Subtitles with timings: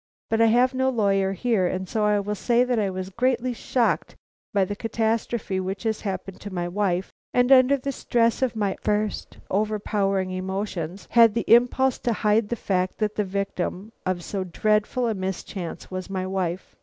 [0.31, 3.53] But I have no lawyer here, and so I will say that I was greatly
[3.53, 4.15] shocked
[4.51, 8.77] by the catastrophe which had happened to my wife, and under the stress of my
[8.81, 14.43] first overpowering emotions had the impulse to hide the fact that the victim of so
[14.43, 16.75] dreadful a mischance was my wife.